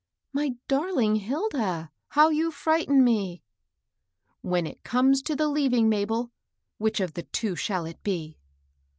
[0.33, 3.43] "My darhng Hilda, how 'you frigjbten me I '^"
[4.49, 6.31] When it comes to the leaving, Mabel,
[6.79, 8.39] which of the two shall it be